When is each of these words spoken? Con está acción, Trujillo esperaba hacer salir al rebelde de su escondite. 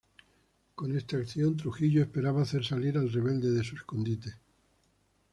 Con 0.77 0.97
está 0.97 1.17
acción, 1.17 1.57
Trujillo 1.57 2.01
esperaba 2.01 2.41
hacer 2.41 2.65
salir 2.65 2.97
al 2.97 3.11
rebelde 3.11 3.51
de 3.51 3.63
su 3.63 3.75
escondite. 3.75 4.31